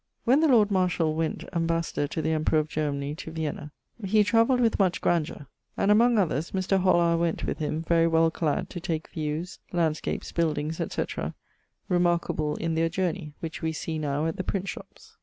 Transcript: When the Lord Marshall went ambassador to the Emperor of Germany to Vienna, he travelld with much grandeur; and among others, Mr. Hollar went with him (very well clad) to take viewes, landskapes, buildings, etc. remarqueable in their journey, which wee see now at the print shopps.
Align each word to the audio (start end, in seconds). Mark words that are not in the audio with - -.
When 0.23 0.39
the 0.39 0.47
Lord 0.47 0.71
Marshall 0.71 1.13
went 1.13 1.43
ambassador 1.53 2.07
to 2.07 2.23
the 2.23 2.31
Emperor 2.31 2.57
of 2.57 2.67
Germany 2.67 3.13
to 3.13 3.29
Vienna, 3.29 3.71
he 4.03 4.23
travelld 4.23 4.59
with 4.59 4.79
much 4.79 4.99
grandeur; 4.99 5.45
and 5.77 5.91
among 5.91 6.17
others, 6.17 6.49
Mr. 6.53 6.79
Hollar 6.81 7.15
went 7.17 7.43
with 7.45 7.59
him 7.59 7.83
(very 7.83 8.07
well 8.07 8.31
clad) 8.31 8.67
to 8.71 8.79
take 8.79 9.09
viewes, 9.09 9.59
landskapes, 9.71 10.31
buildings, 10.31 10.79
etc. 10.79 11.35
remarqueable 11.87 12.55
in 12.55 12.73
their 12.73 12.89
journey, 12.89 13.35
which 13.41 13.61
wee 13.61 13.71
see 13.73 13.99
now 13.99 14.25
at 14.25 14.37
the 14.37 14.43
print 14.43 14.67
shopps. 14.67 15.17